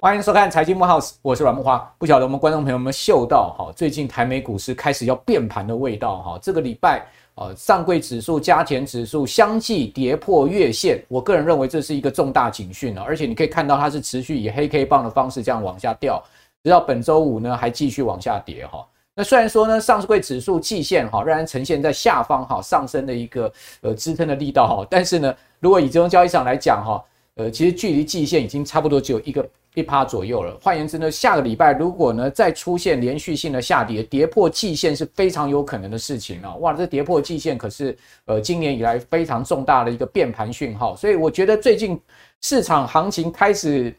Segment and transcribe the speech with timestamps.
[0.00, 1.78] 欢迎收看财经慕 House，我是阮木花。
[1.96, 6.38] 不晓得我们观众朋友们嗅到哈，最近台美股市开始要变盘的味道哈。
[6.42, 13.02] 这个礼拜呃，上柜指数、加权指数相继跌破月线，我个人认为这是一个重大警讯了。
[13.02, 16.22] 而且你可以看到它是持续以黑 K 棒的方式这样往下掉，
[16.64, 18.84] 直到本周五呢还继续往下跌哈。
[19.22, 27.04] 那虽然说呢，上市柜指数季线哈仍然呈现在下方哈上升的一个呃支撑的力道哈，但是呢，如果以这种交易场来讲哈，
[27.36, 29.48] 呃，其实距离季线已经差不多只有一个。
[29.74, 30.54] 一趴左右了。
[30.60, 36.54] 换言之呢，下个礼拜如果呢再出现连续性的下跌，跌破季线是非常有可能的事情啊！
[36.56, 37.96] 哇，这跌破季线可是
[38.26, 40.94] 呃今年以来非常重大的一个变盘讯号。
[40.94, 41.98] 所以我觉得最近
[42.42, 43.96] 市场行情开始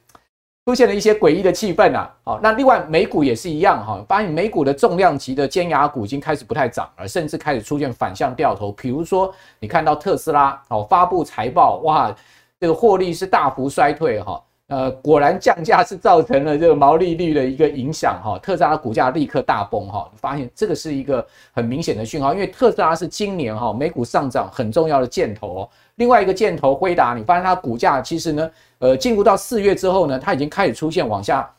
[0.66, 2.10] 出现了一些诡异的气氛啊。
[2.24, 8.72] 好，那另外美股也是一样哈，发现美股的重量级的尖牙股已经开始不太涨了，甚至开始出现反向掉头。
[8.72, 12.16] 比如说你看到特斯拉哦发布财报，哇，
[12.60, 14.42] 这个获利是大幅衰退哈。
[14.70, 25.70] 呃，果然降价是造成了这个毛利率的一个影响哈，特斯拉股价立刻大崩哈，发现这个是一个很明显的讯号，因为特斯拉是今年哈美股上涨很重要的箭头哦。
[25.96, 31.54] 另外一个箭头辉达，你发现它股价其实呢，呃，进入到四月之后呢，它已经开始出现往下、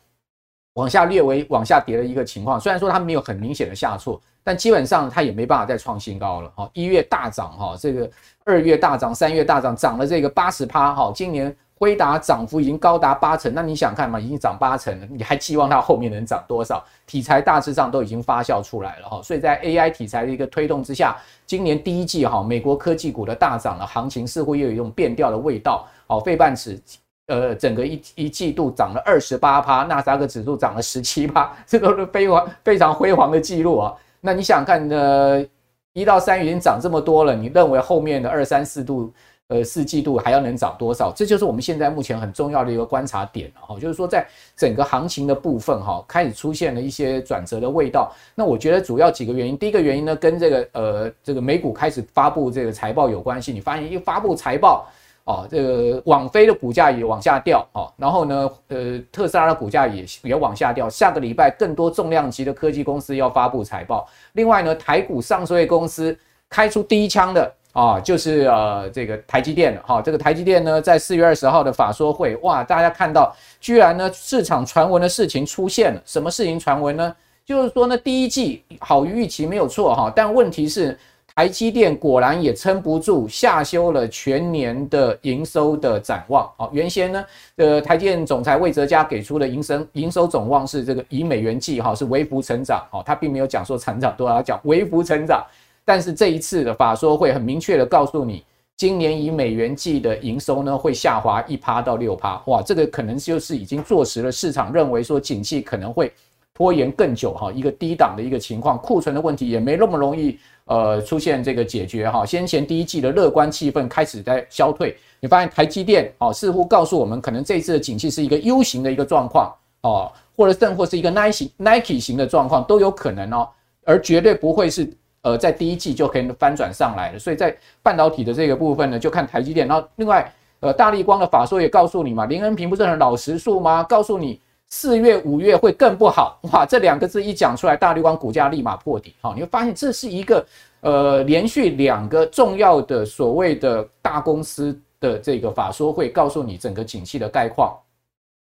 [0.73, 2.59] 往下略微往下跌的一个情况。
[2.59, 6.69] 虽然说它没有很明显的下挫，但基本上它也没办法再创新高了哈。
[6.73, 8.09] 一月大涨哈，这个
[8.43, 11.55] 二月大涨，三月大涨，涨了这个八十趴哈，今年。
[11.77, 14.17] 辉达涨幅已经高达八成，那你想看嘛？
[14.17, 16.83] 已经涨八成了，你还期望它后面能涨多少？
[17.05, 25.85] 题材大致上都已经发酵出来了哈，所以在 AI 题材的一个推动之下，今年第一季哈，美国科技股的大涨的行情似乎又有一种变调的味道。
[26.07, 26.81] 好，费半指
[27.27, 33.93] 呃整个一一季度涨了二十八趴，纳斯达克指数涨了十七趴， 这都是非常非常辉煌的记录啊。
[34.21, 35.45] 那你想看呢？
[35.93, 39.13] 一到三已经涨这么多了，你认为后面的二三四度？
[39.47, 41.13] 呃，四季度还要能涨多少？
[41.15, 44.25] 这就是我们现在目前很重要的一个观察点了哈，就是说在
[44.57, 48.11] 整个行情的部分哈，开始出现了一些转折的味道。
[48.33, 53.51] 那我觉得主要几个原因，第一个原因呢，跟这个呃这个美股开始发布这个财报有关系。
[53.53, 54.87] 你发现一发布财报
[55.25, 60.89] 哦，这个网飞的股价也往下掉哦，然后呢，呃，特斯拉的股价也也往下掉。
[60.89, 64.07] 下个礼拜更多重量级的科技公司要发布财报。
[64.33, 66.17] 另外呢，台股上市公司
[66.49, 67.53] 开出第一枪的。
[67.75, 77.13] 啊，就是呃，这个台积电哈，这个台积电呢，在四月二十号的法说会，哇，大家看到，居然呢，市场传闻的事情出现了，什么事情传闻呢？
[77.45, 80.97] 就是说呢，第一季好于预期没有错哈，但问题是，
[81.35, 86.49] 台积电果然也撑不住，下修了全年的营收的展望。
[86.55, 87.25] 啊，原先呢，
[87.57, 95.45] 呃，台积电总裁魏哲嘉给出的营收营收总望是这个以美元计哈，是微幅成长，哈，他并没有讲说成长多少，讲微幅成长。
[95.85, 98.43] 但是这一次的法说会很明确的告诉你，
[98.75, 106.11] 今年以美元计的营收呢会下滑一趴到六趴，哇，这个可能就是已经坐实了市场认为说景气可能会
[106.55, 112.25] 拖延更久哈，一个低档的一个情况，库存的问题也没那么容易呃出现这个解决哈。
[112.25, 123.47] 先前第一季的乐观气氛开始在消退，你发现台积电哦似乎告诉我们，可能这一次的景气是一个 U 型的一个状况哦，或者甚或是一个 Nike Nike 型的状况都有可能哦，
[123.83, 124.91] 而绝对不会是。
[125.25, 129.67] 呃，在第一季就可以翻转上来了，所以在半导体的这个部分呢，就看台积电。
[129.67, 133.81] 然后另外，呃，大立光的法说也告诉你嘛，林恩平不是很老实数吗？
[133.81, 136.39] 告诉你四月、五月会更不好。
[136.51, 139.15] 哇，这两个字一讲出来，大立光股价立马破底。
[139.19, 140.45] 好，你会发现这是一个
[140.81, 147.75] 呃连续两个重要的所谓的大公司的这个法说会，告诉你整个景气的概况，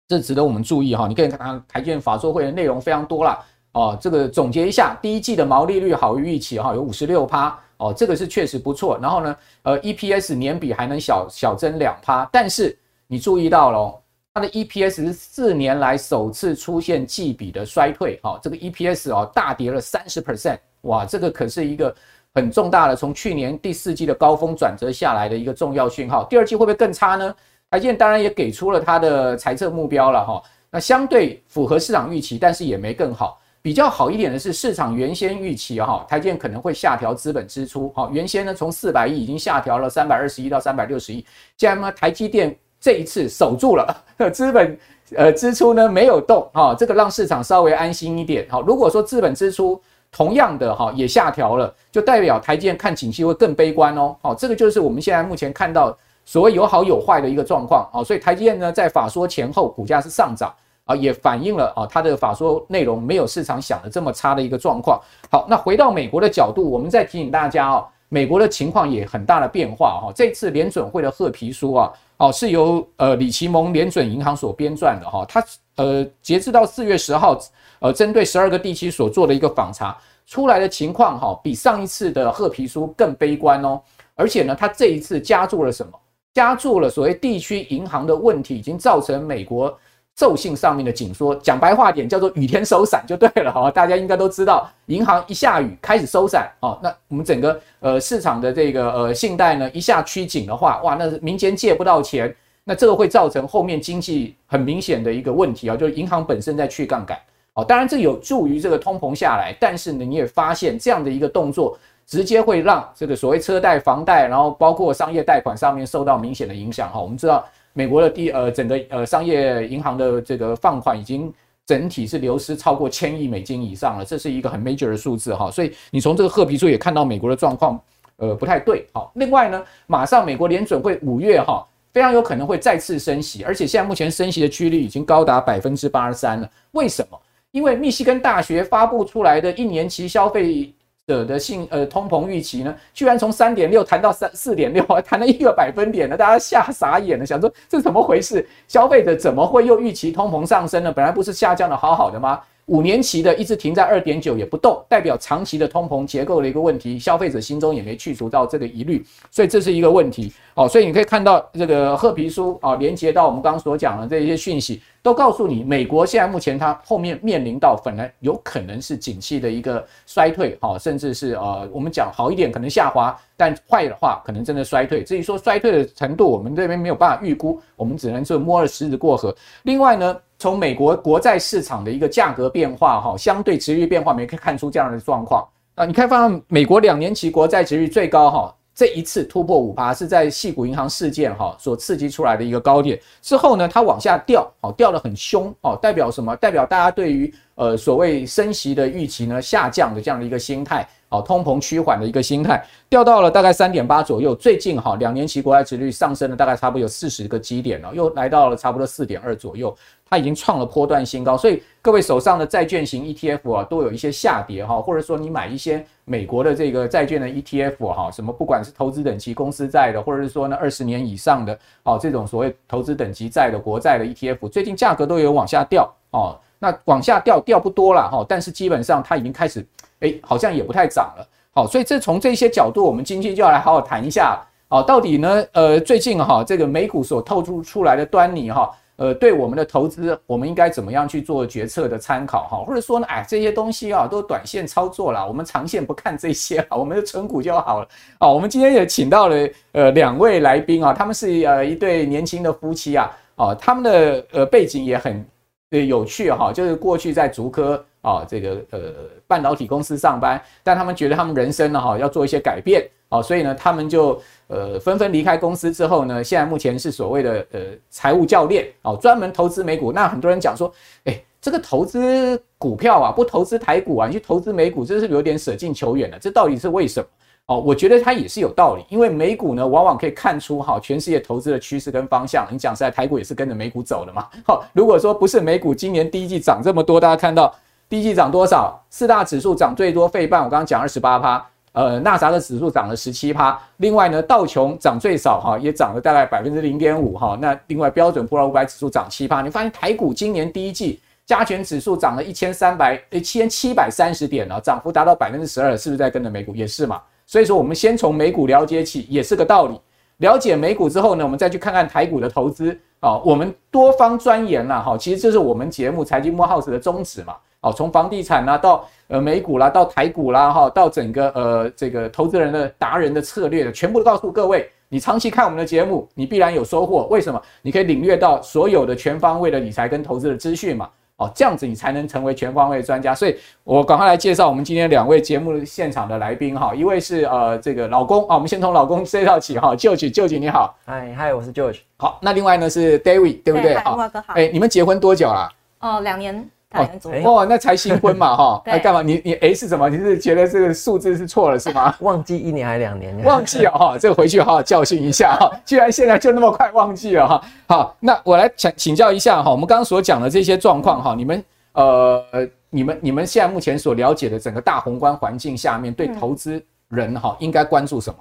[0.08, 1.06] 这值得我们注意哈。
[1.06, 3.38] 你可以看看台积电法说会的内容非常多啦。
[3.72, 8.98] 哦，这个总结一下，第一季的毛利率好于预期哈，有五十六趴哦，这个是确实不错。
[9.00, 14.02] 然后呢，呃，EPS 年比还能小小增两趴，但是你注意到了，
[14.34, 21.94] 它的 EPS 是四年来首次出现季比的衰退，哈，这个 EPS 哦大跌了三十 percent，哇，这个可是一个
[22.34, 26.24] 很重大的从去年第四季的高峰转折下来的一个重要讯号。
[26.24, 27.34] 第二季会不会更差呢？
[27.70, 33.38] 台建当然也给出了它的财测目标了哈，那相对符合市场预期，但是也没更好。
[33.62, 41.24] 比较好一点的是，市场原先预期哈，台积电可能会下调资本支出，哈，原先呢从四百亿已经下调了三百二十亿到三百六十亿，
[41.56, 43.96] 既然呢台积电这一次守住了
[44.34, 44.76] 资本
[45.14, 49.80] 呃支出呢没有动，哈，这个让市场稍微安心一点，哈，如果说资本支出
[50.10, 60.52] 同样的哈也下调了，就代表台积电看景气会更悲观哦，好，这个就是我们现在目前看到所谓有好有坏的一个状况，好，所以台积电呢在法说前后股价是上涨。
[60.84, 65.00] 啊，也反映了啊，它的法说内容没有市场想的这么差的一个状况。
[65.30, 70.12] 好，那回到美国的角度，我们再提醒大家哦，美国的情况也很大的变化哈。
[70.14, 75.24] 这次联准会的褐皮书啊，哦是由呃里奇蒙联准银行所编撰的哈。
[75.28, 75.44] 它
[75.76, 77.38] 呃截至到四月十号，
[77.78, 79.96] 呃针对十二个地区所做的一个访查
[80.26, 83.80] 出来的情况哈，比上一次的褐皮书更悲观哦。
[84.14, 85.92] 而且呢，它这一次加注了什么？
[86.34, 89.72] 加注了所谓地区银行的问题，已经造成美国。
[90.18, 102.32] 授信上面的紧缩，讲白话点叫做雨天收伞就对了哈，大家应该都知道，银行一下雨开始收伞哦，那我们整个呃市场的这个呃信贷呢一下趋紧的话，哇，那民间借不到钱，
[102.62, 107.18] 那这个会造成后面经济很明显的一个问题啊，就是银行本身在去杠杆
[107.54, 111.76] 哦，当然这有助于这个通膨下来，但是呢你也发现这样的一个动作，
[112.06, 117.42] 直接会让这个所谓车贷、房贷，然后包括商业贷款上面受到明显的影响哈，我们知道。
[117.72, 121.32] 美国的第呃整个呃商业银行的这个放款已经
[121.66, 127.80] 整体是流失超过千亿美金以上了，这是一个很 major 的数字哈，所以你从这个褐皮书也看到美国的状况
[128.16, 129.10] 呃不太对好。
[129.14, 136.50] 另外呢，马上美国联准会五月哈非常有可能会再次升息，而且现在目前升息的几率已经高达百分之八十三了。
[136.72, 137.20] 为什么？
[137.52, 140.72] 因为密西根大学发布出来的一年期消费。
[141.08, 148.46] 者的信呃通膨预期呢，居然从三点六谈到三四点六，还谈了一个百分点呢，大家吓傻眼了，想说这怎么回事？
[148.68, 150.92] 消费者怎么会又预期通膨上升呢？
[150.92, 152.40] 本来不是下降的好好的吗？
[152.72, 160.32] 五年期的一直停在二点九也不动，代表长期的通膨结构的一个问题，消费者心中也没去除到这个疑虑，所以这是一个问题。
[160.54, 164.80] 哦，所以你可以看到这个褐皮书啊，连接到我们刚刚所讲的这些讯息。
[165.02, 175.02] 都告诉你，美国现在目前它后面面临到本来有可能是景气的一个衰退，哈，甚至是呃，我们讲好一点可能下滑，但坏的话可能真的衰退。
[175.02, 179.34] 至于说衰退的程度，我们这边没有办法预估，我们只能是摸着石子过河。
[179.64, 185.46] 另外呢，从美国国债市场的一个价格变化，哈，相对殖利率变化，我们可以看出这样的状况
[185.76, 185.84] 啊。
[185.84, 188.52] 你看，发现美国两年期国债值率最高，哈。
[188.74, 196.34] 这一次突破五趴是在矽谷银行事件哈所刺激出来的一个高点之后呢，它往下掉，好，掉得很凶哦，代表什么？
[196.36, 204.34] 代表大家对于呃所谓升息的预期呢下降的这样的一个心态，哦，通膨趋缓的一个心态，掉到了大概三点八左右。
[204.34, 209.74] 最近哈两年期国债殖率上升了大概差不多有四十个基点了，又来到了差不多四点二左右。
[210.08, 229.66] 它已经创了波段新高，所以各位手上的债券型 ETF 啊，都有一些下跌哈，或者说你买一些美国的这个债券的 ETF 哈，什么不管是投资等级公司债的，或者是说呢二十年以上的哦这种所谓投资等级债的国债的 ETF，最近价格都有往下掉哦，那往下掉掉不多了哈，但是基本上它已经开始
[229.98, 238.70] 哎好像也不太涨了，好，所以这从这些角度，我们今天就要来好好谈一下哦，到底呢呃最近哈这个美股所透出出来的端倪哈。
[238.96, 242.58] 呃，对我们的投资，我们应该怎么样去做决策的参考哈？
[242.64, 247.88] 或者说呢，哎，这些东西啊，都短线操作了，我们长线不看这些啊，我们的存股就好了。
[248.18, 255.24] 啊，我们今天也请到了呃两位来宾啊，他们是呃一对年轻的夫妻啊，哦，他们的呃背景也很
[255.72, 258.80] 呃有趣哈，就是过去在竹科啊这个呃
[259.26, 262.88] 半导体公司上班，但他们觉得他们人生呢哈要做一些改变。
[263.08, 267.60] 哦，所以呢，他们就呃纷纷离开公司之后呢，现在目前是所谓的呃
[267.90, 269.92] 财务教练哦，专门投资美股。
[269.92, 270.72] 那很多人讲说，
[271.04, 276.18] 哎，这个投资股票啊，不投资台股啊，你去投资美股，这是有点舍近求远了。
[276.18, 277.06] 这到底是为什么？
[277.46, 282.46] 哦，我觉得它也是有道理，因为美股呢，往往可以看出哈全世界投资的趋势跟方向。
[282.50, 284.28] 你讲实在，台股也是跟着美股走的嘛。
[284.46, 287.52] 好，如果说不是美股今年第一季涨这么多，大家看到
[287.88, 288.80] 第一季涨多少？
[288.90, 291.44] 四大指数涨最多，费半我刚刚讲二十八趴。
[291.72, 297.36] 呃，纳啥的指数涨了十七趴，另外呢，道琼涨最少哈，也涨了大概百分之零点五哈。
[297.40, 306.54] 那另外标准普尔五百指数涨七趴，你发现台股今年第一季加权指数涨了一千三百一千七百三十点了，涨幅达到百分之十二，是不是在跟着美股？
[306.54, 307.00] 也是嘛。
[307.26, 309.80] 所以说，我们先从美股了解起，也是个道理。
[310.18, 313.18] 了解美股之后呢，我们再去看看台股的投资啊。
[313.24, 317.34] 我们多方钻研了哈，其实这是我们节目财经慕 House 的宗旨嘛。
[317.60, 324.68] 哦，从房地产啊到呃美股啦，到台股啦，哈，到整个呃这个投资人的达人的策略的，全部都告诉各位。
[324.88, 327.06] 你长期看我们的节目，你必然有收获。
[327.06, 327.40] 为什么？
[327.62, 330.88] 你可以领略到所有的全方位的理财跟投资的资讯嘛。
[331.22, 333.14] 哦，这样子你才能成为全方位的专家。
[333.14, 340.74] 所以我赶快来介绍我们今天两位节目现场的来宾哈，一位是呃这个老公啊，我们先从老公介绍起哈，George，George 你好。
[340.84, 341.78] 嗨嗨，我是 George。
[341.96, 343.74] 好，那另外呢是 David，对不对？
[343.78, 343.96] 好。
[344.28, 345.48] 哎，你们结婚多久了？
[345.80, 346.48] 哦，两年。
[346.74, 346.88] 哦，
[347.24, 349.02] 哦，那才新婚嘛， 哈，那干嘛？
[349.02, 349.88] 你你 A 是什么？
[349.88, 351.94] 你是觉得这个数字是错了是吗？
[352.00, 353.16] 忘记一年还是两年？
[353.24, 355.50] 忘记了哈，这个回去好好教训一下哈。
[355.64, 357.42] 居然现在就那么快忘记了哈。
[357.68, 362.24] 好，那我来请请教一下哈，我们刚刚所讲的这些状况哈，你们呃，
[362.70, 368.18] 你们你们现在目前所了解的整个大宏观环境下面对投资人哈应该关注什么？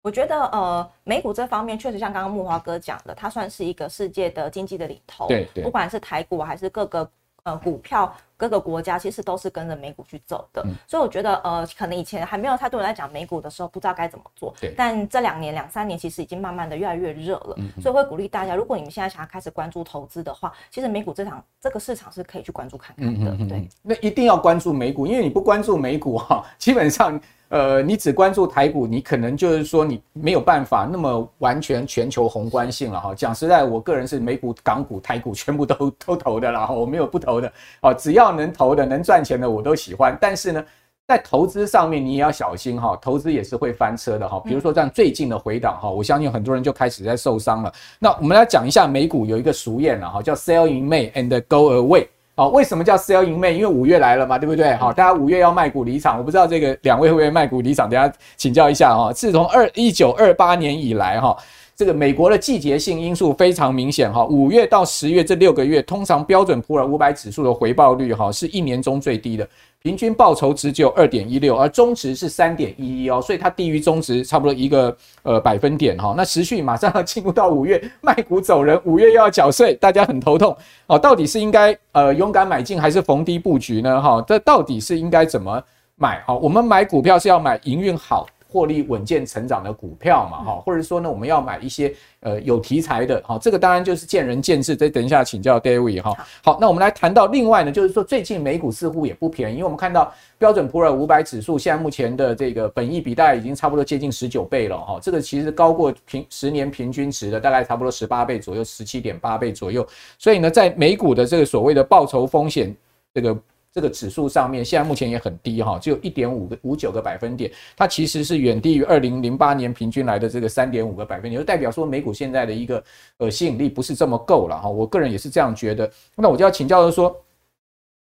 [0.00, 5.26] 我觉得呃，美股这方面确实像刚刚木华哥讲的，它算是一个世界的经济的领头。
[5.26, 7.06] 对对，不管是台股还是各个
[7.48, 8.14] 呃股票。
[8.38, 14.54] 各个国家其实都是跟着美股去走的，嗯、所以我觉得呃，可能以前还没有太多人在讲美股的时候，不知道该怎么做。
[14.60, 14.72] 对。
[14.76, 23.36] 但这两年两三年，其实已经慢慢的越来越热了，嗯、所以会鼓励大家，如果你们现在想要开始关注投资的话，其实美股这场这个市场是可以去关注看看的。
[23.40, 23.68] 嗯、对。
[23.82, 33.14] 那一定要关注美股，因为你不关注美股哈，基本上呃，你只关注台股，你可能就是说你没有办法那么完全全球宏观性了哈。
[33.14, 39.02] 讲实在，我个人是美股、港股、台股全部都都投的啦，我没有不投的哦，只要能投的能。
[39.08, 40.62] 赚钱的我都喜欢，但是呢，
[41.06, 44.38] 在投资上面你也要小心哈，投资也是会翻车的哈。
[44.44, 47.72] 比如说像最近的回档哈，我相信很多人就开始在受伤了。
[47.98, 52.06] 那我们来讲一下美股有一个俗谚了哈，叫 “Sell in May and go away”。
[52.34, 53.52] 好，为什么叫 “Sell in May”？
[53.52, 54.74] 因为五月来了嘛，对不对？
[54.74, 59.10] 好，大家五月要卖股离场，我不知道这个两位会不会卖股离场，等下请教一下哈。
[59.10, 61.34] 自从二一九二八年以来哈。
[61.78, 69.48] 这个美国的季节性因素非常明显哈，五月到十月这六个月，通常标准普尔五百指数的回报率哈是一年中最低的，
[69.80, 76.12] 平均报酬值只有二点一六，而中值是三点一一哦，所以它低于中值差不多一个呃百分点哈。
[76.16, 80.56] 那持续马上要进入到五月，卖股走人，五月又要缴税，大家很头痛
[80.88, 84.02] 哦，到底是应该呃勇敢买进还是逢低布局呢？
[84.02, 85.62] 哈，这到底是应该怎么
[85.94, 86.20] 买？
[86.26, 88.26] 哈，我们买股票是要买营运好。
[88.50, 94.74] 获利稳健成长的股票嘛，哈，或者说呢，我们要买一些呃有题材的，哈，这个当然就是见仁见智。
[94.74, 96.14] 再等一下请教 David 哈。
[96.42, 109.86] 好，那我们来谈到另外呢，就是说最近美股似乎也不便宜，因为我们看到标准普尔五百指数现在目前的这个本益比大概已经差不多接近十九倍了，哈，这个其实高过平十年平均值的大概差不多十八倍左右，十七点八倍左右。
[110.18, 112.74] 所以呢，在美股的这个所谓的报酬风险
[113.12, 113.36] 这个。
[113.72, 122.82] 这个指数上面现在目前也很低哈，只有一点五个五九个百分点，它其实是远低于二零零八年平均来的这个三点五个百分点，就代表说美股现在的一个
[123.18, 124.68] 呃吸引力不是这么够了哈。
[124.68, 125.90] 我个人也是这样觉得。
[126.16, 127.14] 那我就要请教的说，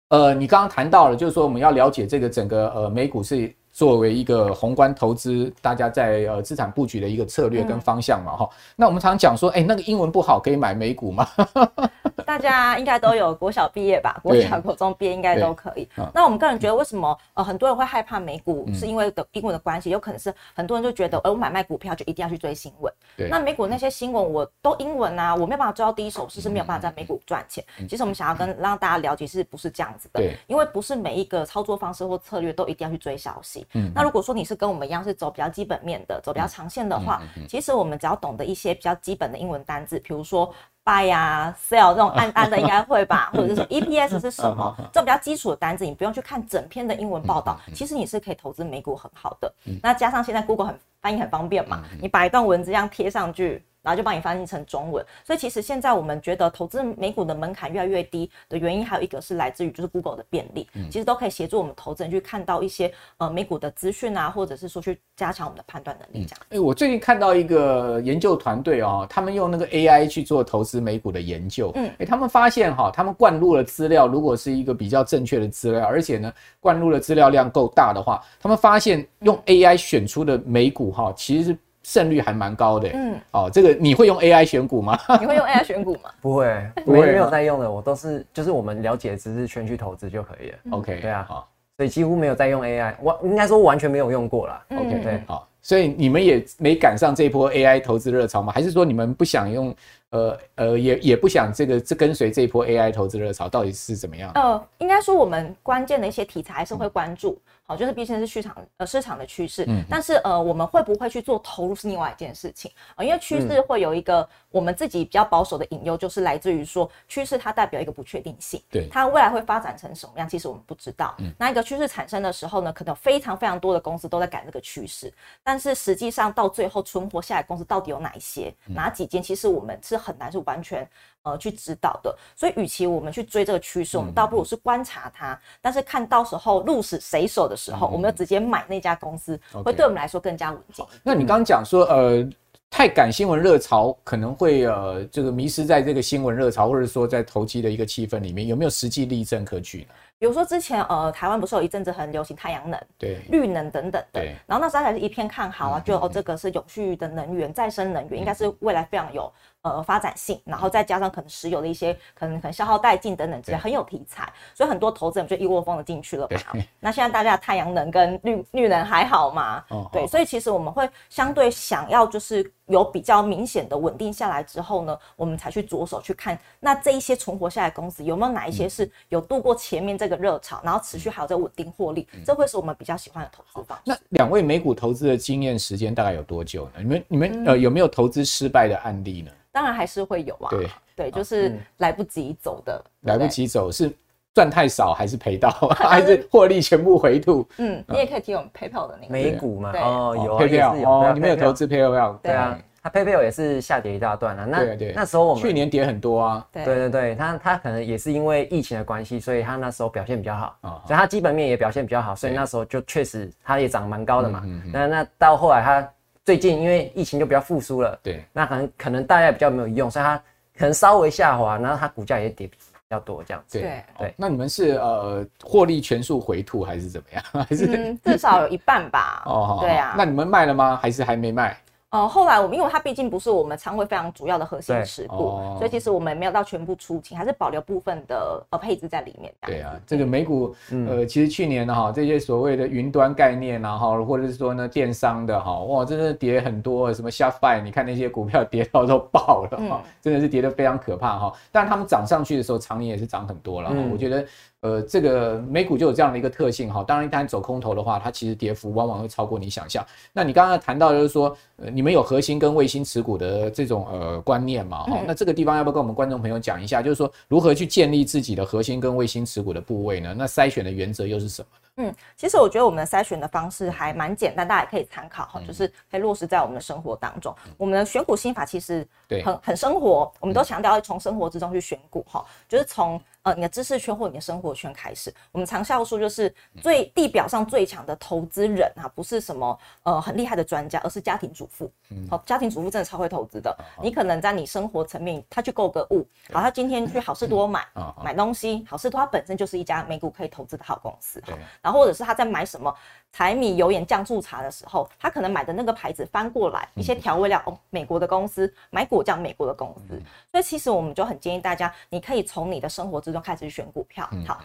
[0.09, 8.49] 呃，你刚刚谈到了，就是说我们要了解这个整个呃美股是作为一个宏观投资，大家在呃资产布局的一个策略跟方向嘛哈。
[8.75, 11.29] 那我们常常讲说，哎，那个英文不好可以买美股吗？
[12.25, 14.19] 大家应该都有国小毕业吧？
[14.25, 15.87] 国小、国中毕业应该都可以。
[16.15, 22.91] 那我们个人觉得，为什么呃很多人会害怕美股，是因为的英文的关系，有可能是很多人就觉得，呃，我买卖股票就一定要去追新闻。
[23.15, 23.29] 对。
[23.29, 27.63] 那美股那些新闻我都英文啊，我没有办法追到第一手，是是没有办法在美股赚钱。
[27.87, 30.21] 其实我们想要跟让大家了解，是不是这样子的？
[30.21, 30.35] 对。
[30.47, 33.66] 因为不是每一个操作方式或策略都一定要去追消息。
[33.75, 33.91] 嗯。
[33.95, 40.53] 那如果说你是跟我们一样是走比较基本面的，走比较长线的话，其实我们只要懂得一些比较基本的英文单字，比如说。
[40.87, 49.53] buy 呀，sell 这种暗单的应该会吧， 或者是说 EPS 是什么，这种比较基础的单字，你不用去看整篇的英文报道，其实你是可以投资美股很好的。
[49.83, 53.65] 那加上现在 Google 很翻译很方便嘛，你把一段文字这样贴上去。
[53.87, 66.41] 然后就帮你翻译成中文，所以其实现在我们觉得投资美股的门槛越来越低的原因，还有一个是来自于就是 Google 的便利，其实都可以协助我们投资人去看到一些呃美股的资讯啊，或者是说去加强我们的判断能力这样。
[66.49, 81.59] 哎，我最近看到一个研究团队哦，他们用那个 AI 去做投资美股的研究，嗯，哎，他们发现哈，他们灌入了资料，如果是一个比较正确的资料，而且呢，灌入了资料量够大的话，他们发现用 AI 选出的美股哈，其实是。
[81.87, 84.99] 胜率还蛮高的，嗯，哦，这个你会用 AI 选股吗？
[85.21, 86.11] 你会用 AI 选股吗？
[86.21, 90.59] 不会， 不会，没有在用的，我都是就是我们了解知识圈去投资就可以了。
[90.73, 94.65] OK，对啊，好，所以几乎没有在用 AI，我应该说完全没有用过啦。
[94.71, 98.53] OK，对，好，所以你们也没赶上这一波 AI 投资热潮吗？
[98.53, 99.73] 还是说你们不想用？
[100.11, 104.31] 呃呃，也也不想这个这跟随这一波 AI 投资热潮到底是怎么样？
[104.37, 107.33] 呃，应该说我们关键的一些题材还是会关注。
[107.33, 112.71] 嗯好，就是毕竟是市场呃市场的趋势，嗯，但是呃我们会不会去做投入是另外一件事情。
[112.95, 121.15] 啊，因为趋势会有一个我们自己比较保守的隐忧，就是来自于说趋势它代表一个不确定性，对，它未来会发展成什么样，其实我们不知道。
[121.19, 130.89] 嗯，那一个趋势产生的时候呢，可能非常非常多的公司都在赶这个趋势，但是实际上到最后存活下来公司到底有哪一些，哪几间，其实我们是很难是完全。
[131.27, 140.87] 呃，去指导的，所以与其我们去追这个趋势，我们倒不如是观察它，但是看到时候鹿死谁手的时候，我们要直接买那家公司，会对我们来说更加稳健。
[141.03, 142.25] 那你刚刚讲说，呃，
[142.71, 149.87] 太赶新闻热潮，可能会呃，这个迷失在这个新闻热潮，或者说在投机的一个气氛里面，有没有实际例证可取呢？
[150.19, 154.35] 比如说之前呃，台湾不是有一阵子很流行太阳能、对，绿能等等的，对。
[154.47, 159.31] 然后那时候还是一片看好啊，就哦，这个是永续的能源、再生能源，应该是未来非常有
[159.71, 160.41] 呃发展性。
[160.45, 166.63] 然后再加上可能石油的一些可能可能消耗殆尽等等这些很有题材，所以很多投资人就一窝蜂的进去了嘛。
[166.81, 169.65] 那现在大家的太阳能跟绿绿能还好吗？
[169.93, 172.51] 对，所以其实我们会相对想要就是。
[172.67, 183.83] 有比较明显的稳定下来之后呢，我们才去着手去看，那这一些存活下来的公司有没有哪一些是有度过前面这个热潮，然后持续还有这稳定获利，这会是我们比较喜欢的投资方式。
[183.85, 186.73] 那两位美股投资的经验时间大概有多久呢？
[186.79, 189.31] 你们你们呃有没有投资失败的案例呢？
[189.57, 190.51] 当然还是会有啊。
[190.51, 193.91] 对对，就是来不及走的，来不及走是
[194.35, 197.49] 赚太少还是赔到， 还是获利全部回吐？
[197.57, 199.73] 嗯，你也可以提我们 PayPal 的那个美股嘛。
[199.73, 202.19] 哦，有 PayPal 哦，你们有投资 PayPal？
[202.19, 202.59] 对啊。
[202.83, 214.41] 它 PayPal 也是下跌一大段啊，那对对那时候我们去年跌很多啊，对对对，它它可能也是因为疫情的关系，所以它那时候表现比较好，哦、所以它基本面也表现比较好，所以那时候就确实它也涨蛮高的嘛。
[214.73, 215.91] 那那到后来它
[216.27, 220.19] 最近因为疫情就比较复苏了，对，那可能可能大家比较没有用，所以它
[220.59, 222.57] 可能稍微下滑，然后它股价也跌比
[222.91, 223.61] 较多这样子。
[223.61, 227.45] 对对，对那你们是呃获利全数回吐还是怎么样？
[227.49, 229.23] 还是、嗯、至少有一半吧？
[229.25, 229.95] 哦，对啊。
[229.97, 230.77] 那你们卖了吗？
[230.83, 231.57] 还是还没卖？
[231.91, 239.33] 呃，后来我们因为它毕竟不是我们仓位非常主要的核心持股，哦、所以其实我们没有到全部出清，还是保留部分的呃配置在里面。
[239.43, 251.33] 对啊，这个美股呃，其实去年呢哈，这些所谓的云端概念啊哈，或者是说呢电商的哈，哇，真的跌很多，什么 Shopify，你看那些股票跌到都爆了哈，嗯、真的是跌得非常可怕哈。
[251.53, 253.71] 但他们涨上去的时候，长年也是涨很多了。
[253.73, 254.27] 嗯、我觉得。
[254.67, 256.83] 呃，这个美股就有这样的一个特性哈。
[256.83, 259.87] 当然，一旦走空头的话，它其实跌幅往往会超过你想象。
[260.13, 264.83] 那你刚刚谈到就是说，呃，你们有核心跟卫星持股的这种呃观念嘛？
[264.85, 266.83] 哈，那这个地方要不要跟我们观众朋友讲一下？
[266.83, 270.13] 就是说，如何去建立自己的核心跟卫星持股的部位呢？
[270.19, 271.89] 那筛选的原则又是什么呢？
[271.89, 277.35] 嗯，其实我觉得我们的筛选的方式还蛮简单，大家也可以参考哈，就是可以落实在我们的生活当中。
[277.57, 278.87] 我们的选股心法其实
[279.25, 283.01] 很很生活，我们都强调要从生活之中去选股哈，就是从。
[283.27, 291.69] 呃，你的知识圈或你的生活圈开始，我们常笑说，就是最地表上最强的投资人啊，不是什么呃很厉害的专家，而是家庭主妇。
[292.09, 293.53] 好，家庭主妇真的超会投资的。
[293.83, 297.67] 你可能在你生活层面，他去购个物，好，他今天去好事多买
[298.01, 301.21] 买东西，好事多它本身就是一家美股可以投资的好公司。
[301.61, 302.73] 然后或者是他在买什么
[303.13, 310.01] 柴米油盐酱醋茶的时候，他可能买的那个牌子翻过来一些调味料哦，美国的公司买果酱，美国的公司。
[310.31, 313.23] 所以其实我们就很建议大家，你可以从你的生活之中。
[313.27, 314.41] 开始选股票，好。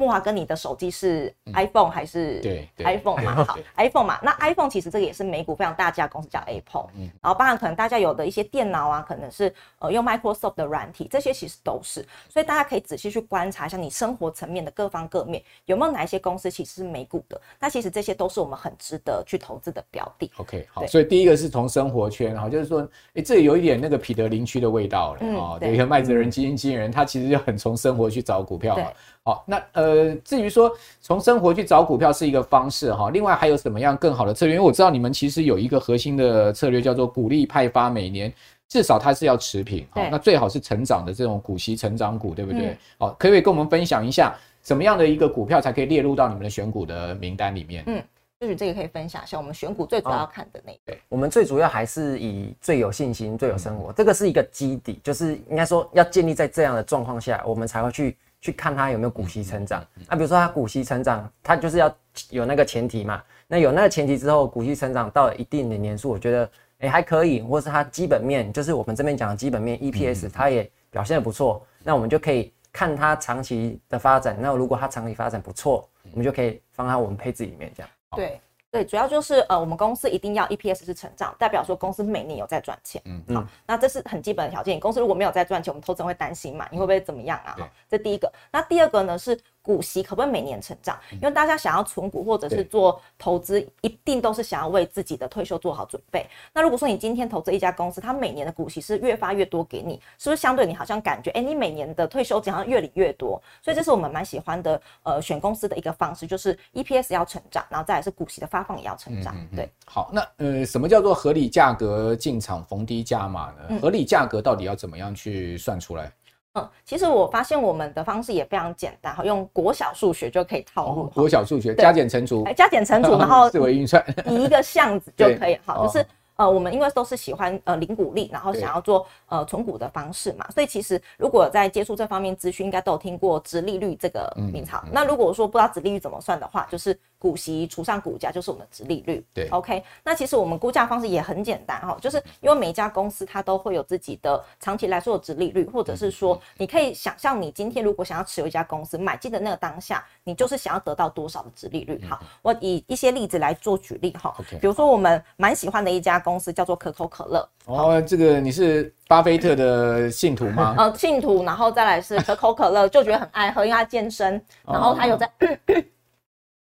[0.00, 3.44] 慕驊哥，你的手机是 iPhone 还是对 iPhone 嘛？
[3.44, 4.18] 好，iPhone 嘛。
[4.22, 6.86] 那 iPhone 其实这个也是美股非常大家公司叫 Apple，
[7.20, 12.02] 然后包含可能大家有的一些电脑啊，可能是呃用 Microsoft 的软体，这些其实都是。
[12.30, 17.38] 所以大家可以仔细去观察一下你生活层面的各方各面有没有哪一些公司其实是美股的。
[17.58, 20.30] 那其实这些都是我们很值得去投资的标的。
[20.38, 20.86] OK，好。
[20.86, 25.58] 所以第一个是从生活圈，哈，就是说，哎，这有一点那个彼得林区的味道了啊。
[25.58, 28.84] 对，一个麦哲伦基金经理人，他其实就很从生活去找股票嘛。
[29.22, 29.89] 好，那呃，
[30.24, 34.54] 至于说从生活去找股票是一个方式哈，另外还有什么样更好的策略？
[34.54, 38.32] 因为我知道你们其实有一个核心的策略叫做股利派发，每年
[38.68, 42.76] 至少它是要持平，好，那最好是成长的这种股息成长股，对不对？
[42.98, 47.82] 好，可不可以跟我们分享一下什么样的一个股票才可以列入到你们的选股的名单里面？
[47.86, 48.02] 嗯，
[48.38, 58.16] 就是这个可以分享一下，我们选股最主要看的那个，我们最主要还是以最有信心、最有生活，这个是一个基底，就是应该说要建立在这样的状况下，我们才会去。
[58.40, 61.94] 去看它有没有股息成长，那比如说它股息成长，它就是要
[62.30, 63.22] 有那个前提嘛。
[63.46, 66.44] 那有那个前提之后，股息成长到了一定的年数，我觉得
[66.78, 74.36] 诶、欸、还可以，或是它基本面，就是我们这边讲的基本面 EPS，它也表现的不错，那我们就可以看它长期的发展。
[74.40, 77.90] 那如果它长期发展不错，我们就可以放在我们配置里面这样。
[78.16, 78.40] 对。
[78.70, 83.02] 对，主要就是呃，我们公司一定要 EPS 是成长，代表说公司每年有在赚钱。
[83.04, 84.78] 嗯，好，那这是很基本的条件。
[84.78, 86.68] 公司如果没有在赚钱，我们投资人会担心嘛？
[86.70, 87.54] 你会不会怎么样啊？
[87.56, 88.32] 对这第一个。
[88.52, 89.38] 那第二个呢是。
[89.62, 90.98] 股息可不可以每年成长？
[91.12, 96.26] 因为大家想要存股或者是做投资，一定都是想要为自己的退休做好准备。
[96.52, 103.40] 那如果说你今天投资一家公司，它每年的股息是越发越多给你，是不是相对你好像感觉，哎，你每年的退休金好像越领越多？
[103.62, 109.36] 所以这是我们蛮喜欢的，呃，选公司的一个方式，就是 EPS 要成长，然后再来是股息的发放也要成长。
[109.54, 113.78] 对，好，那呃，什么叫做合理价格进场逢低加码呢？
[113.80, 116.10] 合理价格到底要怎么样去算出来？
[116.54, 121.06] 嗯，其实我发现我们的方式也非常简单，哈，用国小数学就可以套路。
[121.14, 134.72] 国小数学加减乘除，加减乘除，然后 四维运算，一个项子就可以， 好，就是呃，我们因为都是喜欢呃零股利，然后想要做呃存股的方式嘛，所以其实如果在接触这方面资讯，应该都有听过直利率这个名词。
[134.74, 139.24] 嗯嗯、那如果说不知道直利率怎么算的话，就是股息除上股价，就是我们的殖利率。
[139.34, 139.84] 对，OK。
[140.02, 152.02] 那其实我们估价方式也很简单哈，就是因为每一家公司它都会有自己的长期来说的值利率，或者是说你可以想象你今天如果想要持有一家公司，买进的那个当下，你就是想要得到多少的值利率。
[152.08, 154.34] 好，我以一些例子来做举例哈。
[154.60, 157.46] 比如说我们蛮喜欢的一家公司叫做可口可乐。
[157.66, 160.74] 哦，这个你是巴菲特的信徒吗？
[160.78, 165.30] 呃，信徒，然后再来是可口可乐，就觉得很爱喝，因为他健身，然后他有在，
[165.68, 165.84] 因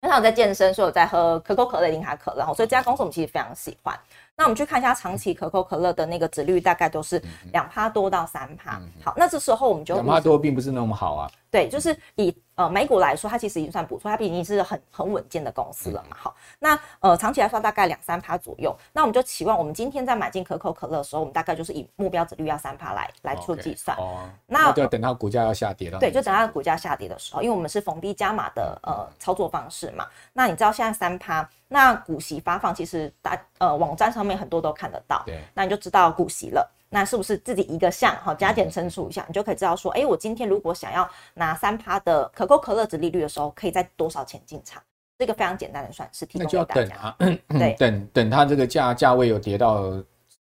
[0.02, 3.98] 为他有在健身，所以有在喝可口可乐、零卡可乐，所以这家公司我们其实非常喜欢。
[4.36, 7.20] 那我们去看一下长期可口可乐的那个值率，大概都是
[7.52, 8.80] 两趴多到三趴。
[9.02, 11.30] 好，那这时候我们就两趴多并不是那么好啊。
[11.50, 16.16] 对，就是以呃美股来说，它其实已经算不错，它毕竟是很很稳健的公司了嘛。
[16.18, 18.76] 好，那呃长期来说大概两三趴左右。
[18.92, 23.96] 那我们就期望我们今天在买进可口可乐的时候，我们大概就是以目标值率要三趴来来做计算。
[23.96, 24.28] 哦。
[24.48, 26.00] 那就要等它股价要下跌了。
[26.00, 30.04] 对，就等它股价下跌的时候，因为我们是逢低加码的呃操作方式嘛。
[30.32, 31.48] 那你知道现在三趴？
[31.70, 36.68] 那股息发放其实大呃网站上面很多都看得到，对，那你就知道股息了。
[36.90, 44.82] 那是不是自己一个项好加减乘除一下，你就可以知道说，哎，我今天如果想要拿三趴的可口可乐值利率的时候，可以在多少钱进场？
[45.18, 46.80] 这个非常简单的算式，提供给大家。
[46.80, 47.16] 那就要等啊，
[47.58, 50.02] 对，等等它这个价价位有跌到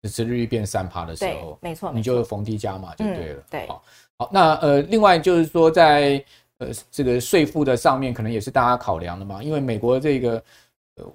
[0.04, 3.42] 值利率变三趴的时候，没错，你就逢低加码就对了。
[3.50, 3.82] 对，好，
[4.18, 6.24] 好，那呃，另外就是说在
[6.58, 10.42] 呃这个税负的上面，可能也是大家考量的嘛，因为美国这个。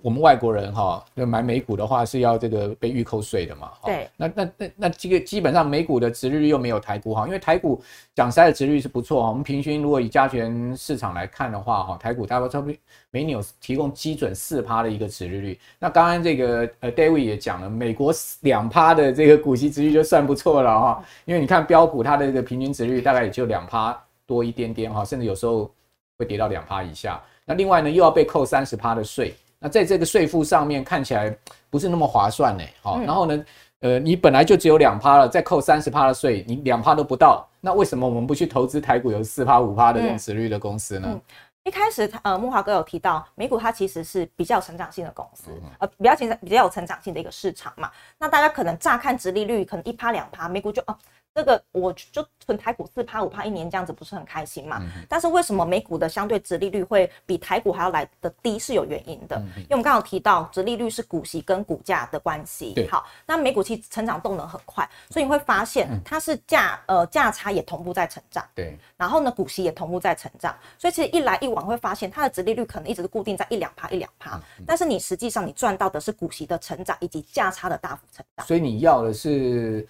[0.01, 3.71] 我们外国人哈，那买美股的话是要这个被预扣税的嘛？
[3.83, 4.09] 对。
[4.17, 7.81] 那那那那这个基本上美股的殖利率又没有台股好，因为台股
[8.13, 9.29] 讲实在的殖利率是不错哈。
[9.29, 12.77] 我们平均如果以加权市场来看的话哈，台股大概差不多
[13.11, 15.59] 每年有提供基准四趴的一个殖利率。
[15.79, 21.05] 那刚刚这个呃 David 也讲了，美国两趴的这个股息值率就算不错了哈。
[21.25, 25.69] 因为你看标股它的这个平均值率大概也就两趴多一点点哈，甚至有时候
[26.17, 27.21] 会跌到两趴以下。
[27.45, 29.33] 那另外呢又要被扣三十趴的税。
[29.65, 31.35] 那在这个税负上面看起来
[31.71, 33.45] 不是那么划算呢，好，然后呢，
[33.79, 41.19] 呃，你本来就只有两趴了，再扣三十趴的税，你两趴都不到，那为什么我们不去投资台股有四趴五趴的这种殖率的公司呢？
[41.63, 45.49] 一开始，呃，木华哥有提到，美股它其实是比较成长性的公司，
[45.79, 47.89] 呃，比较成长、比较有成长性的一个市场嘛。
[48.19, 50.95] 那大家可能乍看殖利率可能一趴两趴，美股就哦，
[51.35, 54.81] 这个我就存台股四趴五趴一年这样子，不是很开心嘛？
[55.09, 58.57] 但是为什么美股的相对殖利率会比台股还要来的低？
[58.57, 62.73] 是有原因的，因为我们刚刚提到殖利率是股息跟股价的关系。
[62.89, 68.41] 好，那美股其实成长动能很快，所以你会发现它是价呃价差也同步在成长。
[68.55, 71.65] 对，然后呢，股息也同步在成长，所以其实一来一往。
[71.65, 78.45] 我会发现它的殖利率可能一直是固定在一两趴一两趴，但是你实际上你赚到的是股息的成长以及价差的大幅成长。
[78.45, 79.85] 所以你要的是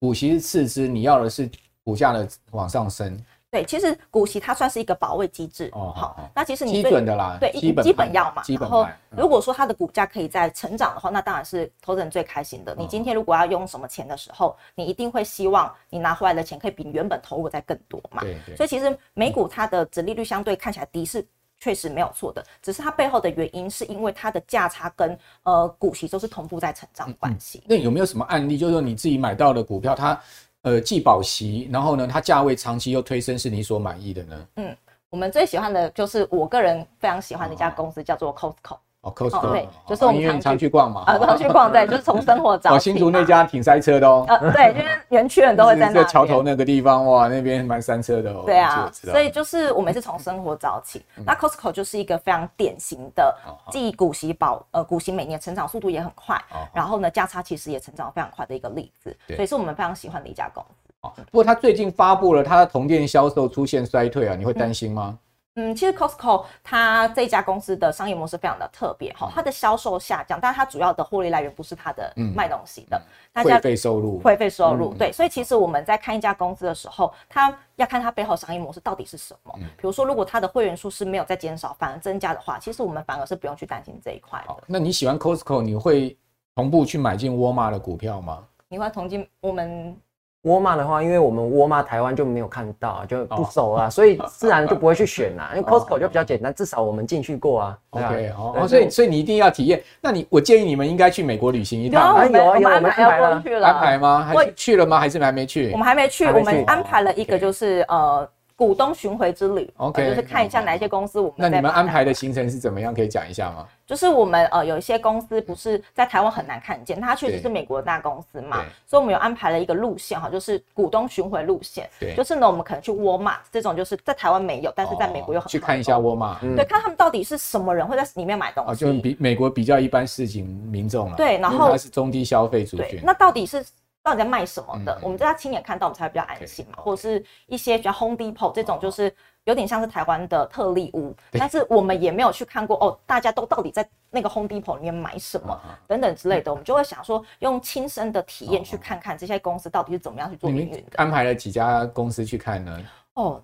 [0.00, 1.50] 股息是次之，你要的是
[1.84, 3.18] 股价的往上升。
[3.50, 5.70] 对，其实股息它算是一个保卫机制。
[5.72, 8.42] 哦，好，好，那其实你基本的啦，对，基本基本要嘛。
[8.42, 8.68] 基本。
[8.68, 12.74] 然后如果说它的股价可以在成长的话，那当然是投资人最开心的。
[12.78, 18.22] 你今天如果要用什么钱的时候，你一定会希望你拿回来的钱可以比你原本投入再更多嘛。
[18.22, 18.54] 对对。
[18.54, 21.26] 所以其实美股它的殖利率相对看起来低是
[21.60, 27.62] 确实没有错的，只是它背后的原因是因为它的价差跟呃股息都是同步在成长的关系。
[27.66, 30.20] 那有没有什么案例，就是说你自己买到的股票它？
[30.62, 34.46] 呃，既保息，然后呢，它价位长期又推升，是你所满意的呢？
[34.56, 34.76] 嗯，
[35.08, 38.76] 我们最喜欢的就是我个人非常喜欢的一家公司，叫做 Costco。
[39.02, 41.04] 哦，Costco，对，就是我们常去逛嘛。
[41.06, 42.74] 啊，常去逛，对， 就是从生活找。
[42.74, 44.24] 哦，新竹那家挺塞车的哦。
[44.26, 46.02] 呃，对，因为园区人都会在那。
[46.02, 48.42] 桥头那个地方，哇，那边蛮塞车的哦。
[48.44, 51.04] 对啊，所以就是我们是从生活找起。
[51.24, 53.32] 那 Costco 就是一个非常典型的，
[53.70, 56.36] 既股息保，呃，股息每年成长速度也很快，
[56.72, 59.16] 然后呢，价差其实也成长非常快的一个例子。
[59.28, 61.08] 所以是我们非常喜欢的一家公司。
[61.30, 65.16] 不过他最近发布了他的同店销售出现衰退啊，你会担心吗？
[65.58, 73.02] 嗯，其实 Costco 它这家公司的商业模式非常的特别哈，它的销售下降，但是它主要的获利来源不是它的卖东西的，
[73.34, 79.52] 它会费收入，会费收入，对，所以其实我们在看一家公司的时候，它要看它背后商业模式到底是什么。
[79.76, 84.56] 比如说，如果它的会员数是没有在减少，反而增加的话，其实我们反而是不用去担心这一块的。
[84.64, 86.16] 那你喜欢 Costco，你会
[86.54, 88.44] 同步去买进沃尔玛的股票吗？
[88.68, 89.96] 你会同进我们？
[90.42, 95.50] 沃尔玛的话，因为我们沃尔玛台湾就没有看到，就不熟啊，所以自然就不会去选啦。
[95.54, 97.78] 因为 Costco 就比较简单，至少我们进去过啊。
[97.90, 99.82] OK，哦，所以所以你一定要体验。
[100.00, 102.00] 那你我建议你们应该去美国旅行一趟。
[102.00, 104.24] 有啊有啊有，我们安排了，安排吗？
[104.24, 105.00] 还去了吗？
[105.00, 105.72] 还是还没去？
[105.72, 108.26] 我们还没去，我们安排了一个就是呃
[108.58, 111.34] 股东巡回之旅，OK，、呃、就是看一下哪一些公司我们。
[111.36, 112.92] 那你们安排的行程是怎么样？
[112.92, 113.64] 可以讲一下吗？
[113.86, 121.88] 就是我们呃有一些公司不是在台湾很难看见，它确实是美国的大公司嘛，所以我们有安排了一个路线哈，就是股东巡回路线。
[122.00, 125.50] 对，就是呢，我们可能去沃尔玛这种，就是在台湾没有，但是在美国有很多。
[125.52, 128.72] 去看一下沃尔玛，对，看他们到底是什么人会在里面买东西。
[128.72, 131.16] 哦，就比美国比较一般市井民众了。
[131.16, 133.00] 对，然后它是中低消费族群。
[133.04, 133.64] 那到底是
[134.02, 134.98] 到底在卖什么的？
[135.02, 136.82] 我们在他亲眼看到，我们才会比较安心嘛。
[136.82, 139.14] 或者是一些比较 Home Depot 这种，就是。
[139.44, 150.96] 有点像是台湾的特例屋，但是我们也没有去看过哦，大家都到底在那个 Home Depot 里面买什么等等之类的，我们就会想说用亲身的体验去看看这些公司到底是怎么样去做营运的。
[150.96, 152.78] 安排了几家公司去看呢？
[153.14, 153.42] 哦，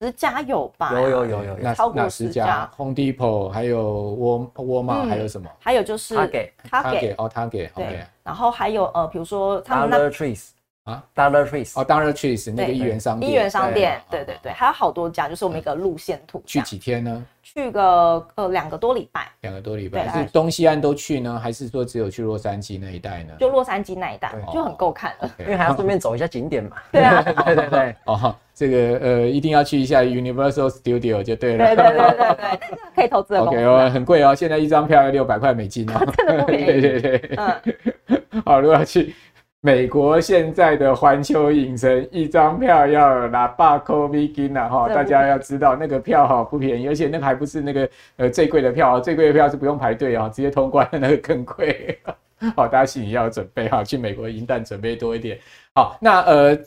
[0.00, 0.92] 十家有吧？
[0.92, 2.70] 有有有有，超过十家。
[2.76, 5.50] Home Depot 还有沃沃尔玛还有什么？
[5.58, 8.06] 还有就是 Target，Target 哦 Target，对。
[8.22, 9.98] 然后还有呃，比如说他们那。
[10.88, 16.42] 啊，Dollar Tree 哦，Dollar Tree 那个一元商店，一元商店，对对对，还有好多家，就是我们一个路线图。
[16.46, 17.22] 去几天呢？
[17.42, 19.28] 去个呃两个多礼拜。
[19.42, 23.34] 两个多礼拜，是东西岸都去呢，还是说只有去洛杉矶那一带呢？
[23.38, 26.76] 就洛杉矶那一带就很够看了，因为还要顺便走一下景点嘛。
[26.90, 27.94] 对啊，对对对。
[28.06, 31.66] 哦，这个呃一定要去一下 Universal Studio 就对了。
[31.66, 33.40] 对对对对对，可以投资的。
[33.44, 36.14] OK 哦，很贵哦，现在一张票要六百块美金 哦。
[36.16, 36.80] 真的不便宜。
[36.80, 37.36] 对对对。
[37.36, 38.42] 嗯。
[38.44, 39.14] 好，如果要去。
[39.60, 51.98] 美国现在的环球影城一张票要拿八块美金了哈，大家要知道那个票哈不便宜，而且那个还不是那个呃最贵的票，最贵的票是不用排队啊，直接通关的那个更贵。
[52.54, 55.38] 好，大家心里要有准备哈，去美国银弹准备多一点。
[55.74, 56.58] 好，那呃。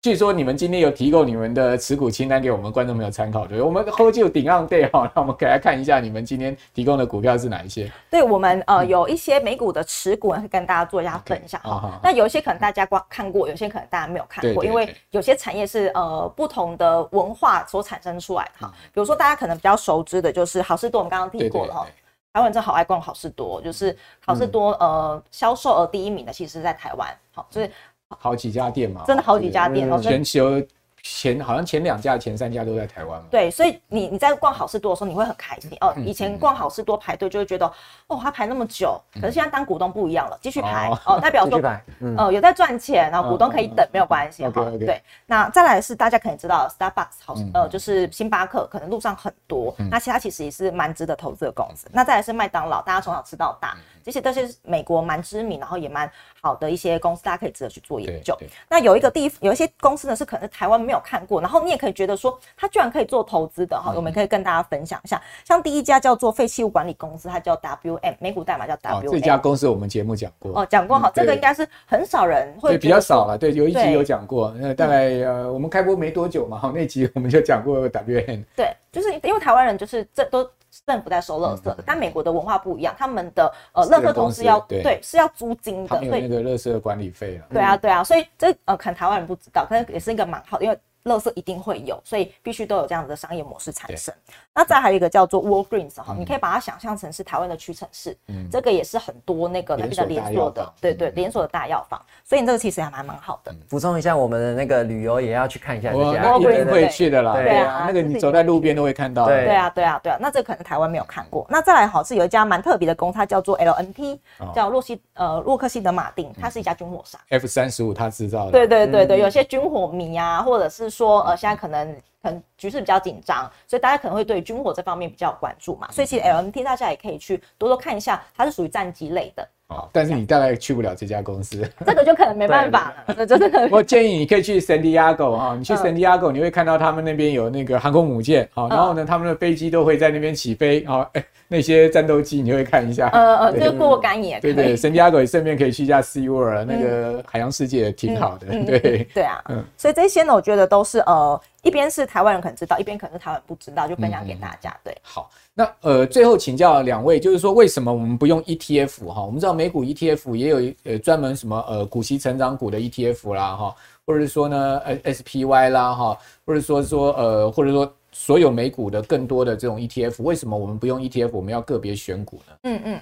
[0.00, 7.90] 据说你们今天有提供你们的持股清单给我们观众朋友参考，对，我们顶 on day 哈，那我们给大家看一下你们今天提供的股票是哪一些？
[8.08, 11.98] 对，我们呃有一些美股的持股会跟大家做一下分享哈。
[12.00, 18.72] 那有一些可能大家光看过，有些可能大家没有看过，因为有些产业是呃不同的文化所产生出来的哈。
[18.94, 21.84] 比如说大家可能比较熟知的就是好事多，我们刚刚提过了哈。
[22.32, 27.68] 台湾人真好爱逛好事多，就是好事多呃销售额第一名的，其实是在台湾，好就是。
[28.16, 30.62] 好几家店嘛，真的好几家店哦，全球
[31.02, 33.26] 前好像前两家、前三家都在台湾嘛。
[33.30, 35.94] 对，所以你你在逛好事多的时候，你会很开心哦。
[36.04, 37.66] 以前逛好事多排队就会觉得，
[38.08, 41.60] 哦，他排那么久，可是现在当股东不一样了，继续排哦，代表说，
[42.18, 44.50] 呃，有在赚钱，然后股东可以等，没有关系哈。
[44.78, 51.86] 对，那再来是大家可能知道，Starbucks 好，呃，就是星巴克，可能路上很多，那其他其实也是蛮值得投资的公司。
[51.92, 53.76] 那再来是麦当劳，大家从小吃到大。
[54.08, 58.34] 这些都是美国蛮知名，然后也蛮好的一些公司，大家可以值得去做研究。
[58.66, 65.20] 那有一个地，有一些公司呢是可能是台湾没有看过，然后你也可以觉得说它居然可以做投资的哈，我们可以跟大家分享一下。
[65.44, 69.10] 像第一家叫做废弃物管理公司，它叫 WM，美股代码叫 WM。
[69.10, 78.42] 这家公司我们节目讲过哦，讲过哈，这个应该是很少人会对比较少了，对，有一集有讲过，那大概呃我们开播没多久嘛，哈，那集我们就讲过 WM。
[78.56, 80.48] 对，就是因为台湾人就是这都。
[80.86, 87.46] 政府在收垃圾的，但美国的文化不一样，他们的呃垃圾桶是要对是要租金的，有那个垃圾管理费啊。
[87.50, 90.78] 对啊对啊，所以这呃可能台湾人不知道，可能也是一个蛮好，因为。
[91.08, 94.14] 垃圾一定会有，所以必须都有这样子的商业模式产生。
[94.54, 102.00] 那再还有一个叫做 Walgreens 哈，你可以把它想象成是台湾的屈臣氏，嗯，这个也是很多那个那边的连锁的，对对，连锁的大药房。
[102.24, 103.54] 所以这个其实还蛮蛮好的。
[103.68, 107.34] 补充一下，我们的那个旅游也要去看一下，我一定会去的啦。
[107.34, 109.26] 对啊，那个你走在路边都会看到。
[109.26, 110.18] 对啊，对啊，对啊。
[110.20, 111.46] 那这可能台湾没有看过。
[111.48, 114.18] 那再来好是有一家蛮特别的公司，它叫做 LNT，
[114.54, 117.20] 叫洛西呃洛克希德马丁，它是一家军火商。
[117.30, 118.50] F 三十五它制造的。
[118.52, 121.96] 对对对对，有些军火迷啊，或者是说呃现在可能。
[122.22, 125.88] 可能局势比较紧张，所以大家可能会对军火这方面比较有关注嘛。
[125.90, 129.46] 所以其实 LMT 大家也可以去多多看一下，它是属于战机类的。
[129.68, 133.14] 哦，但是你大概去不了这家公司，这个就可能没办法了。
[133.26, 143.10] 这真的，我建议你可以去圣地亚哥哈，你去圣地亚哥，你会看到他们那边有那个航空母舰，好，然后呢，他们的飞机都会在那边起飞，好，哎，那些战斗机你会看一下。
[143.12, 144.54] 呃呃，就过干也可以。
[144.54, 148.46] 对对，圣地亚哥也顺便可以去一下 Sea World，那个海洋世界也挺好的。
[148.64, 151.38] 对对啊，嗯，所以这些呢，我觉得都是呃。
[151.62, 154.74] 一边是台湾人可能知道，一边可能是台湾人不知道，就分享给大家。
[154.84, 159.22] 对，好，那呃，最后请教两位，就是说为什么我们不用 ETF 哈？
[159.22, 163.74] 我们知道美股 ETF 也有呃专门什么呃股息成长股的 ETF 啦哈，
[164.06, 171.30] 或者是说呢呃 SPY 啦哈，或者说说呃或者说所有美股的更多的这种 ETF，为什么我们不用 ETF？
[171.32, 172.56] 我们要个别选股呢？
[172.62, 173.00] 嗯嗯。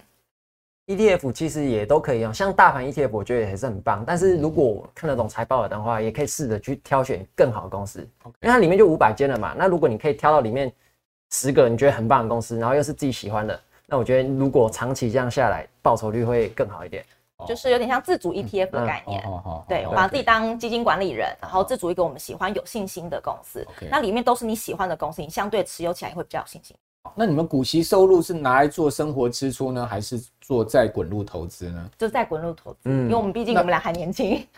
[0.86, 4.04] ETF 其实也都可以用，像大盘 ETF，我觉得也是很棒。
[4.06, 9.54] 但是如果看得懂财报的话，也可以试着去挑选更好的公司，因为它里面就五百间了嘛。
[9.58, 10.72] 那如果你可以挑到里面
[11.32, 17.04] 十个你觉得很棒的公司，然后又是自己喜欢的，那我觉得如果长期这样下来，报酬率会更好一点。
[17.46, 19.22] 就是有点像自主 ETF 的概念。
[19.68, 23.66] 对，把自己当基金管理人，然后自主一个我们喜欢、有信心的公司。
[23.90, 26.74] 那里面都是你喜欢的公司，你相对持有起来也会比较有信心。
[27.14, 31.90] 那你们股息收入是拿来做生活支出呢，还是做再滚入投资呢？
[31.98, 34.44] 就再滚入投资，嗯，因为我们毕竟我们俩还年轻。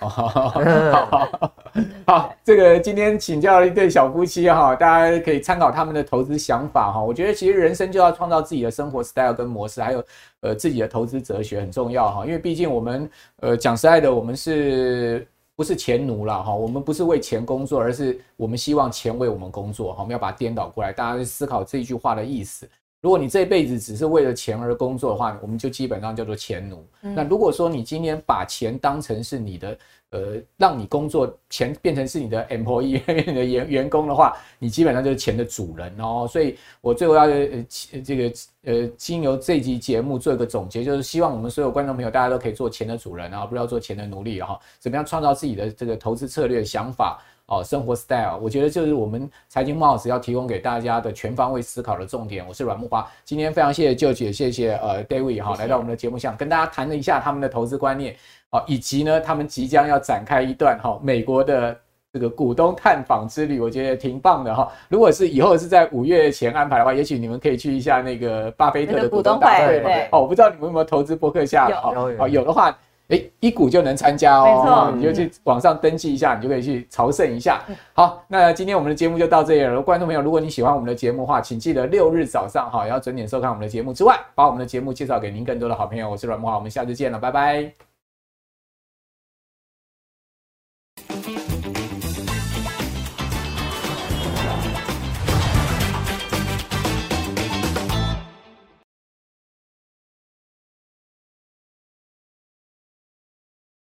[2.06, 7.02] 好，这个今天请教了一对小夫妻哈，大家可以参考他们的投资想法哈。
[7.02, 10.04] 我觉得其实人生就要创造自己的生活 style 跟模式，还有
[10.40, 12.24] 呃自己的投资哲学很重要哈。
[12.24, 15.26] 因为毕竟我们呃讲实在的，我们是。
[15.58, 20.04] 不是钱奴了哈，我们不是为钱工作，而是我们希望钱为我们工作哈。
[20.04, 22.70] 我们要把它颠倒过来，大家去思考这一句话的意思。
[23.00, 26.86] 如果你这辈子只是为了钱而工作的话，我们就基本上叫做钱奴。
[27.00, 29.76] 那如果说你今天把钱当成是你的。
[30.10, 36.26] 呃，让你工作钱变成是你的 employee 你的员员工的话，你基本上就是钱的主人哦。
[36.30, 37.66] 所以我最后要呃
[38.02, 38.32] 这个
[38.64, 44.58] 呃经由这集节目做一个总结，就是希望我们所有观众朋友大家都可以做钱的主人啊，不要做钱的奴隶哈。
[44.78, 47.22] 怎么样创造自己的这个投资策略想法？
[47.48, 52.46] 哦，生活 style，我觉得就是我们财经木 house 要提供给大家的全方位思考的重点。
[52.46, 58.14] 我是阮木华，今天非常谢谢舅姐，谢谢呃 David 哈，来到我们的节目上，跟大家谈了一下他们的投资观念，
[58.50, 61.74] 哦，以及呢他们即将要展开一段哈美国的
[62.12, 64.70] 这个股东探访之旅，我觉得挺棒的哈。
[64.90, 69.80] 如果是以后是在五月前安排的话，也许你们可以去一下那个巴菲特的股东大会。
[69.80, 72.76] 对，哦，我不知道你们有没有投资博客下，有有有的话。
[73.08, 77.62] 哎，一股就能参加哦，没错，你就去网上登记一下，你就可以去朝圣一下。
[77.94, 79.80] 好，那今天我们的节目就到这里了。
[79.80, 83.94] 观众朋友，如果你喜欢我们的节目的话，请记得六日早上哈也要准点收看我们的节目。
[83.94, 86.10] 之外，把我们的节目介绍给您更多的好朋友。
[86.10, 87.87] 我是阮木华，我们下次见了，拜拜。